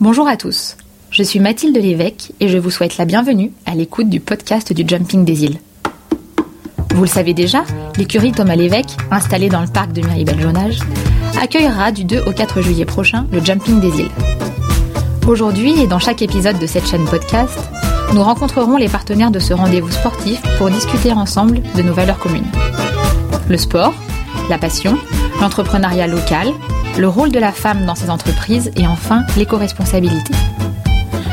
[0.00, 0.76] Bonjour à tous,
[1.12, 4.82] je suis Mathilde Lévesque et je vous souhaite la bienvenue à l'écoute du podcast du
[4.86, 5.60] Jumping des îles.
[6.92, 7.62] Vous le savez déjà,
[7.96, 10.80] l'écurie Thomas Lévesque, installée dans le parc de Miribel-Jonage,
[11.40, 14.10] accueillera du 2 au 4 juillet prochain le Jumping des îles.
[15.28, 17.56] Aujourd'hui et dans chaque épisode de cette chaîne podcast,
[18.12, 22.50] nous rencontrerons les partenaires de ce rendez-vous sportif pour discuter ensemble de nos valeurs communes.
[23.48, 23.94] Le sport,
[24.50, 24.98] la passion,
[25.40, 26.48] l'entrepreneuriat local,
[26.98, 30.32] le rôle de la femme dans ces entreprises et enfin l'éco-responsabilité.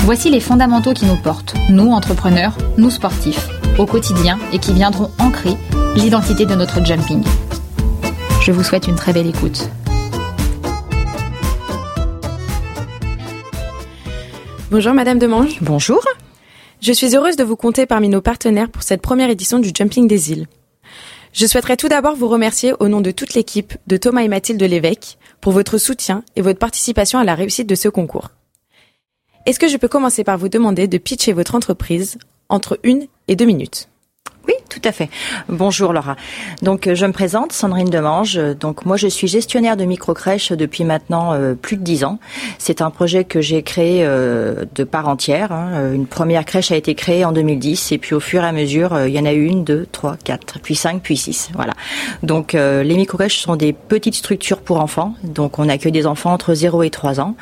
[0.00, 3.48] Voici les fondamentaux qui nous portent, nous entrepreneurs, nous sportifs,
[3.78, 5.56] au quotidien et qui viendront ancrer
[5.96, 7.24] l'identité de notre jumping.
[8.42, 9.68] Je vous souhaite une très belle écoute.
[14.70, 15.58] Bonjour Madame Demange.
[15.62, 16.02] Bonjour.
[16.82, 20.06] Je suis heureuse de vous compter parmi nos partenaires pour cette première édition du Jumping
[20.06, 20.46] des îles.
[21.32, 24.62] Je souhaiterais tout d'abord vous remercier au nom de toute l'équipe de Thomas et Mathilde
[24.62, 28.30] Lévesque pour votre soutien et votre participation à la réussite de ce concours.
[29.46, 33.36] Est-ce que je peux commencer par vous demander de pitcher votre entreprise entre une et
[33.36, 33.88] deux minutes?
[34.46, 35.08] Oui, tout à fait.
[35.48, 36.16] Bonjour Laura.
[36.62, 38.38] Donc euh, je me présente, Sandrine Demange.
[38.60, 42.18] Donc moi je suis gestionnaire de microcrèche depuis maintenant euh, plus de dix ans.
[42.58, 45.50] C'est un projet que j'ai créé euh, de part entière.
[45.50, 45.92] Hein.
[45.92, 49.06] Une première crèche a été créée en 2010 et puis au fur et à mesure
[49.06, 51.48] il y en a eu une, deux, trois, quatre, puis cinq, puis six.
[51.54, 51.72] Voilà.
[52.22, 55.14] Donc les microcrèches sont des petites structures pour enfants.
[55.24, 57.34] Donc on accueille des enfants entre 0 et 3 ans.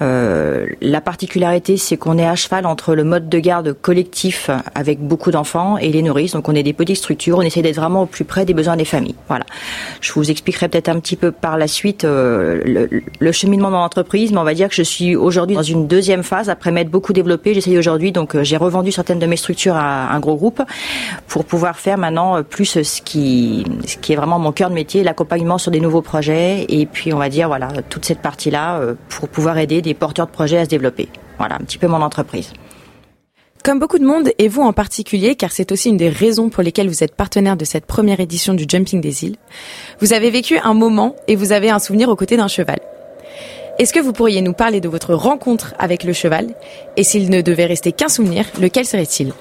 [0.00, 5.30] la particularité c'est qu'on est à cheval entre le mode de garde collectif avec beaucoup
[5.30, 6.34] d'enfants et les nourrices.
[6.48, 8.84] On est des petites structures, on essaie d'être vraiment au plus près des besoins des
[8.84, 9.14] familles.
[9.28, 9.44] Voilà.
[10.00, 12.88] Je vous expliquerai peut-être un petit peu par la suite euh,
[13.20, 16.22] le, cheminement dans l'entreprise, mais on va dire que je suis aujourd'hui dans une deuxième
[16.22, 17.54] phase après m'être beaucoup développée.
[17.54, 20.62] J'essaye aujourd'hui, donc euh, j'ai revendu certaines de mes structures à un gros groupe
[21.28, 24.74] pour pouvoir faire maintenant euh, plus ce qui, ce qui est vraiment mon cœur de
[24.74, 28.80] métier, l'accompagnement sur des nouveaux projets et puis on va dire voilà toute cette partie-là
[29.08, 31.08] pour pouvoir aider des porteurs de projets à se développer.
[31.38, 32.52] Voilà un petit peu mon entreprise.
[33.62, 36.64] Comme beaucoup de monde, et vous en particulier, car c'est aussi une des raisons pour
[36.64, 39.36] lesquelles vous êtes partenaire de cette première édition du Jumping des îles,
[40.00, 42.80] vous avez vécu un moment et vous avez un souvenir aux côtés d'un cheval.
[43.78, 46.48] Est-ce que vous pourriez nous parler de votre rencontre avec le cheval?
[46.96, 49.32] Et s'il ne devait rester qu'un souvenir, lequel serait-il?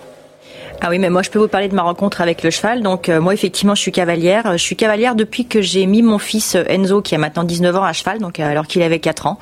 [0.84, 2.82] Ah oui, mais moi je peux vous parler de ma rencontre avec le cheval.
[2.82, 4.54] Donc euh, moi effectivement je suis cavalière.
[4.54, 7.76] Je suis cavalière depuis que j'ai mis mon fils euh, Enzo qui a maintenant 19
[7.76, 9.38] ans à cheval, donc euh, alors qu'il avait 4 ans.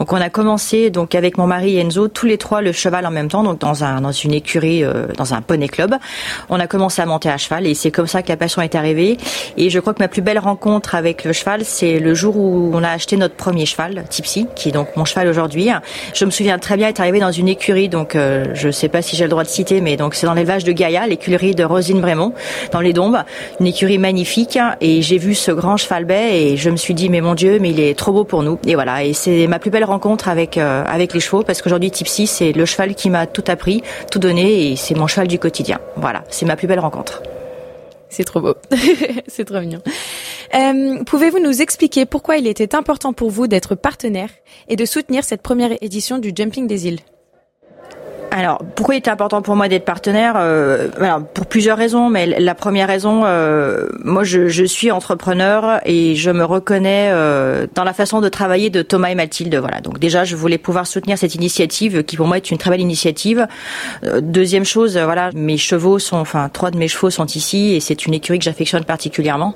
[0.00, 3.12] Donc on a commencé donc avec mon mari Enzo tous les trois le cheval en
[3.12, 4.82] même temps, donc dans un dans une écurie,
[5.16, 5.94] dans un poney club.
[6.48, 8.74] On a commencé à monter à cheval et c'est comme ça que la passion est
[8.74, 9.16] arrivée.
[9.56, 12.72] Et je crois que ma plus belle rencontre avec le cheval, c'est le jour où
[12.74, 15.70] on a acheté notre premier cheval, Tipsy, qui est donc mon cheval aujourd'hui.
[16.14, 19.14] Je me souviens très bien être arrivé dans une écurie, donc je sais pas si
[19.14, 22.00] j'ai le droit de citer, mais donc c'est dans l'élevage de Gaïa, l'écurie de Rosine
[22.00, 22.32] Brémond,
[22.72, 23.18] dans les Dombes.
[23.60, 24.58] Une écurie magnifique.
[24.80, 27.58] Et j'ai vu ce grand cheval bay et je me suis dit, mais mon Dieu,
[27.60, 28.58] mais il est trop beau pour nous.
[28.66, 29.04] Et voilà.
[29.04, 32.52] Et c'est ma plus belle rencontre avec, euh, avec les chevaux parce qu'aujourd'hui, Tipsy, c'est
[32.52, 35.80] le cheval qui m'a tout appris, tout donné et c'est mon cheval du quotidien.
[35.96, 36.24] Voilà.
[36.30, 37.22] C'est ma plus belle rencontre.
[38.08, 38.54] C'est trop beau.
[39.28, 39.82] c'est trop mignon.
[40.54, 44.30] Euh, Pouvez-vous nous expliquer pourquoi il était important pour vous d'être partenaire
[44.68, 47.00] et de soutenir cette première édition du Jumping des îles?
[48.30, 50.88] Alors, pourquoi il était important pour moi d'être partenaire euh,
[51.34, 56.30] Pour plusieurs raisons, mais la première raison, euh, moi je, je, suis entrepreneur et je
[56.30, 59.54] me reconnais euh, dans la façon de travailler de Thomas et Mathilde.
[59.56, 62.70] Voilà, donc déjà je voulais pouvoir soutenir cette initiative qui pour moi est une très
[62.70, 63.48] belle initiative.
[64.04, 67.74] Euh, deuxième chose, euh, voilà, mes chevaux sont, enfin trois de mes chevaux sont ici
[67.74, 69.54] et c'est une écurie que j'affectionne particulièrement.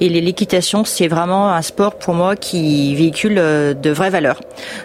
[0.00, 4.40] Et l'équitation, c'est vraiment un sport pour moi qui véhicule de vraies valeurs.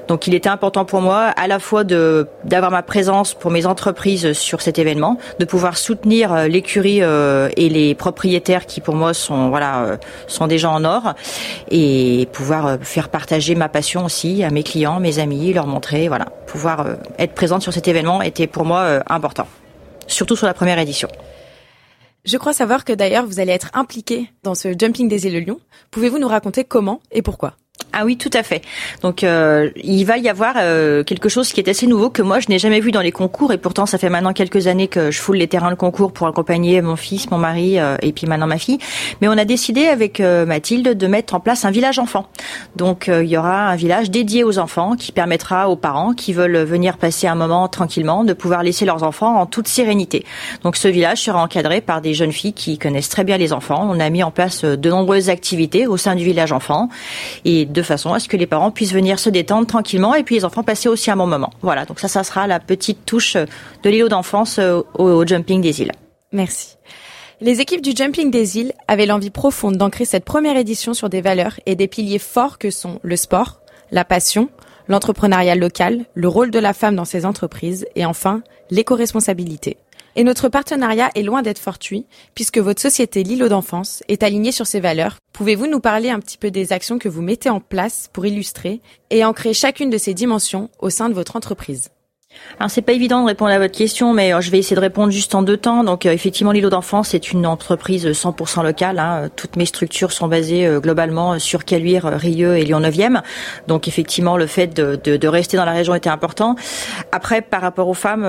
[0.08, 4.34] Donc il était important pour moi à la fois d'avoir ma présence pour mes entreprises
[4.34, 9.14] sur cet événement, de pouvoir soutenir euh, l'écurie euh, et les propriétaires qui pour moi
[9.14, 9.98] sont voilà euh,
[10.28, 11.14] sont des gens en or
[11.70, 16.26] et pouvoir faire partager ma passion aussi à mes clients, mes amis, leur montrer voilà,
[16.48, 16.86] pouvoir
[17.18, 19.48] être présente sur cet événement était pour moi important,
[20.08, 21.08] surtout sur la première édition.
[22.26, 25.60] Je crois savoir que d'ailleurs vous allez être impliqué dans ce Jumping des îles Lyon.
[25.92, 27.54] Pouvez-vous nous raconter comment et pourquoi?
[27.92, 28.62] Ah oui, tout à fait.
[29.02, 32.40] Donc euh, il va y avoir euh, quelque chose qui est assez nouveau que moi
[32.40, 35.10] je n'ai jamais vu dans les concours et pourtant ça fait maintenant quelques années que
[35.10, 38.28] je foule les terrains de concours pour accompagner mon fils, mon mari euh, et puis
[38.28, 38.78] maintenant ma fille.
[39.22, 42.28] Mais on a décidé avec Mathilde de mettre en place un village enfant.
[42.76, 46.58] Donc il y aura un village dédié aux enfants qui permettra aux parents qui veulent
[46.58, 50.26] venir passer un moment tranquillement de pouvoir laisser leurs enfants en toute sérénité.
[50.64, 53.88] Donc ce village sera encadré par des jeunes filles qui connaissent très bien les enfants.
[53.90, 56.90] On a mis en place de nombreuses activités au sein du village enfant
[57.46, 60.36] et de façon à ce que les parents puissent venir se détendre tranquillement et puis
[60.36, 61.52] les enfants passer aussi un bon moment.
[61.62, 65.82] Voilà, donc ça, ça sera la petite touche de l'îlot d'enfance euh, au, Jumping des
[65.82, 65.92] îles.
[66.32, 66.76] Merci.
[67.42, 71.22] Les équipes du Jumping des îles avaient l'envie profonde d'ancrer cette première édition sur des
[71.22, 73.62] valeurs et des piliers forts que sont le sport,
[73.92, 74.50] la passion,
[74.88, 79.78] l'entrepreneuriat local, le rôle de la femme dans ces entreprises et enfin l'éco-responsabilité.
[80.16, 84.68] Et notre partenariat est loin d'être fortuit, puisque votre société Lilo d'enfance est alignée sur
[84.68, 85.18] ces valeurs.
[85.34, 88.82] Pouvez-vous nous parler un petit peu des actions que vous mettez en place pour illustrer
[89.10, 91.92] et ancrer chacune de ces dimensions au sein de votre entreprise?
[92.60, 94.82] Alors c'est pas évident de répondre à votre question, mais euh, je vais essayer de
[94.82, 95.84] répondre juste en deux temps.
[95.84, 99.00] Donc euh, effectivement, l'îlot d'enfance est une entreprise 100% locale.
[99.00, 99.30] Hein.
[99.36, 103.22] Toutes mes structures sont basées euh, globalement sur Caluire, Rieux et Lyon 9e.
[103.68, 106.56] Donc effectivement, le fait de, de, de, rester dans la région était important.
[107.12, 108.28] Après, par rapport aux femmes,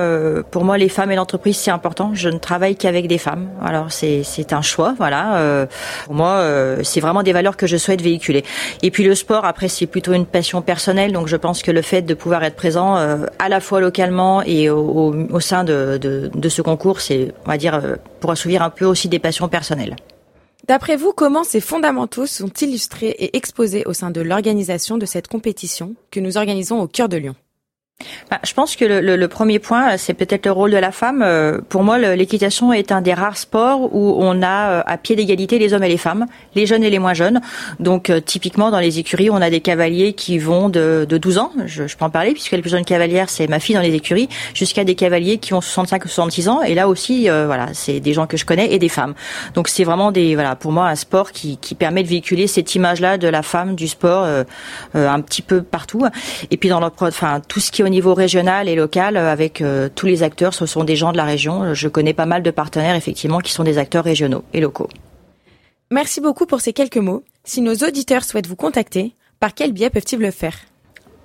[0.49, 2.11] pour moi, les femmes et l'entreprise c'est important.
[2.13, 3.49] Je ne travaille qu'avec des femmes.
[3.61, 5.67] Alors c'est c'est un choix, voilà.
[6.05, 6.43] pour moi,
[6.83, 8.43] c'est vraiment des valeurs que je souhaite véhiculer.
[8.81, 11.11] Et puis le sport, après, c'est plutôt une passion personnelle.
[11.11, 14.69] Donc je pense que le fait de pouvoir être présent à la fois localement et
[14.69, 15.99] au, sein de,
[16.49, 19.95] ce concours, c'est, euh, pour assouvir un peu aussi des passions personnelles.
[20.67, 25.27] D'après vous, comment ces fondamentaux sont illustrés et exposés au sein de l'organisation de cette
[25.27, 27.35] compétition que nous organisons au cœur de Lyon?
[28.43, 31.21] Je pense que le, le, le premier point, c'est peut-être le rôle de la femme.
[31.23, 35.15] Euh, pour moi, l'équitation est un des rares sports où on a euh, à pied
[35.15, 36.25] d'égalité les hommes et les femmes,
[36.55, 37.41] les jeunes et les moins jeunes.
[37.79, 41.37] Donc, euh, typiquement, dans les écuries, on a des cavaliers qui vont de, de 12
[41.37, 43.81] ans, je, je, peux en parler, puisque la plus jeune cavalière, c'est ma fille dans
[43.81, 46.61] les écuries, jusqu'à des cavaliers qui ont 65 ou 66 ans.
[46.61, 49.13] Et là aussi, voilà, c'est des gens que je connais et des femmes.
[49.53, 52.73] Donc, c'est vraiment des, voilà, pour moi, un sport qui, qui permet de véhiculer cette
[52.75, 54.27] image-là de la femme, du sport,
[54.93, 56.05] un petit peu partout.
[56.49, 59.61] Et puis, dans leur, enfin, tout ce qui est niveau régional et local euh, avec
[59.61, 60.55] euh, tous les acteurs.
[60.55, 61.75] Ce sont des gens de la région.
[61.75, 64.89] Je connais pas mal de partenaires effectivement qui sont des acteurs régionaux et locaux.
[65.91, 67.23] Merci beaucoup pour ces quelques mots.
[67.43, 70.55] Si nos auditeurs souhaitent vous contacter, par quel biais peuvent-ils le faire?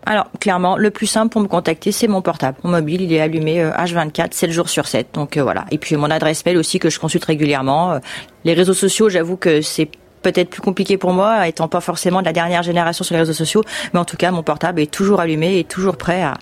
[0.04, 2.58] Alors, clairement, le plus simple pour me contacter, c'est mon portable.
[2.62, 5.08] Mon mobile, il est allumé H24, euh, 7 jours sur 7.
[5.14, 5.64] Donc voilà.
[5.70, 7.98] Et puis mon adresse mail aussi que je consulte régulièrement.
[8.44, 9.88] Les réseaux sociaux, j'avoue que c'est
[10.32, 13.32] peut-être plus compliqué pour moi, étant pas forcément de la dernière génération sur les réseaux
[13.32, 13.62] sociaux,
[13.92, 16.34] mais en tout cas, mon portable est toujours allumé et toujours prêt à,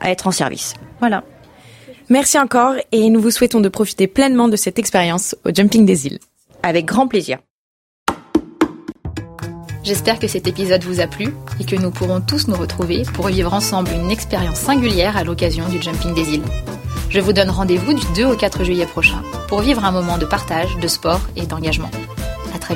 [0.00, 0.74] à être en service.
[1.00, 1.24] Voilà.
[2.10, 6.06] Merci encore et nous vous souhaitons de profiter pleinement de cette expérience au Jumping des
[6.06, 6.18] îles.
[6.62, 7.38] Avec grand plaisir.
[9.84, 11.28] J'espère que cet épisode vous a plu
[11.60, 15.66] et que nous pourrons tous nous retrouver pour vivre ensemble une expérience singulière à l'occasion
[15.70, 16.44] du Jumping des îles.
[17.08, 20.26] Je vous donne rendez-vous du 2 au 4 juillet prochain pour vivre un moment de
[20.26, 21.90] partage, de sport et d'engagement.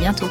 [0.03, 0.27] Bientôt.